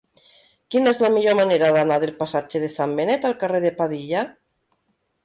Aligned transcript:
Quina 0.75 0.93
és 0.95 1.01
la 1.05 1.11
millor 1.15 1.35
manera 1.39 1.69
d'anar 1.75 1.97
del 2.03 2.13
passatge 2.21 2.63
de 2.63 2.71
Sant 2.77 2.97
Benet 3.01 3.29
al 3.31 3.37
carrer 3.45 3.63
de 3.67 3.73
Padilla? 3.83 4.25